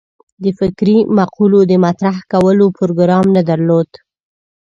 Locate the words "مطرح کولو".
1.85-2.65